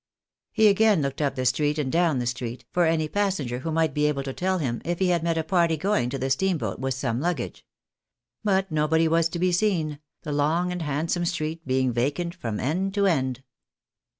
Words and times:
He 0.51 0.67
again 0.67 1.03
looked 1.03 1.21
up 1.21 1.35
the 1.35 1.45
street 1.45 1.77
and 1.77 1.91
down 1.91 2.17
the 2.17 2.25
street, 2.25 2.65
for 2.71 2.87
any 2.87 3.07
passenger 3.07 3.59
who 3.59 3.71
might 3.71 3.93
be 3.93 4.07
able 4.07 4.23
to 4.23 4.33
tell 4.33 4.57
him 4.57 4.81
if 4.83 4.97
he 4.97 5.09
had 5.09 5.21
met 5.21 5.37
a 5.37 5.43
party 5.43 5.77
going 5.77 6.09
to 6.09 6.17
the 6.17 6.31
steamboat 6.31 6.79
with 6.79 6.95
some 6.95 7.21
luggage. 7.21 7.63
But 8.43 8.71
nobody 8.71 9.07
was 9.07 9.29
to 9.29 9.37
be 9.37 9.51
seen, 9.51 9.99
the 10.23 10.31
long 10.31 10.71
and 10.71 10.81
handsome 10.81 11.25
street 11.25 11.67
being 11.67 11.93
vacant 11.93 12.33
from 12.33 12.59
end 12.59 12.95
to 12.95 13.05
end. 13.05 13.43